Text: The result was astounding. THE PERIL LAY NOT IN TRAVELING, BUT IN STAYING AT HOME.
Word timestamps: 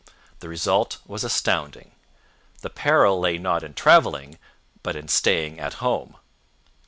The 0.39 0.49
result 0.49 0.97
was 1.05 1.23
astounding. 1.23 1.91
THE 2.61 2.71
PERIL 2.71 3.19
LAY 3.19 3.37
NOT 3.37 3.61
IN 3.61 3.75
TRAVELING, 3.75 4.39
BUT 4.81 4.95
IN 4.95 5.07
STAYING 5.07 5.59
AT 5.59 5.73
HOME. 5.75 6.17